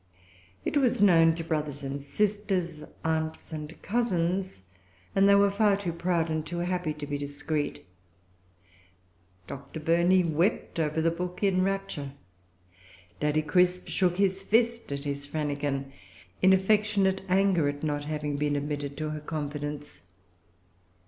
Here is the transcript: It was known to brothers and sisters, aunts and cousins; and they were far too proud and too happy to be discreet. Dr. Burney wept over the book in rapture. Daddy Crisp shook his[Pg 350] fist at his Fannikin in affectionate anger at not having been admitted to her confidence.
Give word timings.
It 0.65 0.77
was 0.77 0.99
known 0.99 1.35
to 1.35 1.43
brothers 1.43 1.83
and 1.83 2.01
sisters, 2.01 2.83
aunts 3.05 3.53
and 3.53 3.79
cousins; 3.83 4.63
and 5.15 5.29
they 5.29 5.35
were 5.35 5.51
far 5.51 5.77
too 5.77 5.93
proud 5.93 6.27
and 6.31 6.43
too 6.43 6.57
happy 6.57 6.91
to 6.95 7.05
be 7.05 7.19
discreet. 7.19 7.85
Dr. 9.45 9.79
Burney 9.79 10.23
wept 10.23 10.79
over 10.79 11.03
the 11.03 11.11
book 11.11 11.43
in 11.43 11.61
rapture. 11.61 12.13
Daddy 13.19 13.43
Crisp 13.43 13.87
shook 13.89 14.13
his[Pg 14.15 14.47
350] 14.49 14.57
fist 14.57 14.91
at 14.91 15.03
his 15.03 15.27
Fannikin 15.27 15.91
in 16.41 16.51
affectionate 16.51 17.21
anger 17.29 17.69
at 17.69 17.83
not 17.83 18.05
having 18.05 18.37
been 18.37 18.55
admitted 18.55 18.97
to 18.97 19.11
her 19.11 19.19
confidence. 19.21 20.01